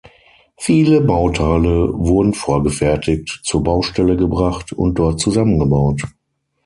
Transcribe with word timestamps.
Viele 0.57 0.99
Bauteile 1.01 1.93
wurden 1.93 2.33
vorgefertigt 2.33 3.41
zur 3.43 3.61
Baustelle 3.63 4.17
gebracht 4.17 4.73
und 4.73 4.95
dort 4.97 5.19
zusammengebaut. 5.19 6.01